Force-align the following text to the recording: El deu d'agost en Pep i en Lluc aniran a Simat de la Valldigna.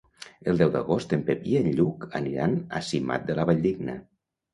El 0.51 0.55
deu 0.59 0.69
d'agost 0.75 1.11
en 1.17 1.21
Pep 1.27 1.43
i 1.51 1.53
en 1.59 1.67
Lluc 1.79 2.07
aniran 2.21 2.55
a 2.79 2.81
Simat 2.87 3.29
de 3.29 3.37
la 3.41 3.47
Valldigna. 3.51 3.97